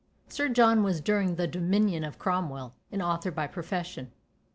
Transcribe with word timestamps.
Sir 0.29 0.49
John 0.49 0.81
was 0.81 0.99
during 0.99 1.35
the 1.35 1.45
dominion 1.45 2.03
of 2.03 2.17
Cromwell 2.17 2.73
an 2.91 3.03
author 3.03 3.29
by 3.29 3.45
profession. 3.45 4.11